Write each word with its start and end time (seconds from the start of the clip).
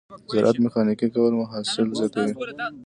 د 0.27 0.29
زراعت 0.33 0.57
ميخانیکي 0.63 1.07
کول 1.15 1.33
حاصل 1.51 1.87
زیاتوي. 1.99 2.31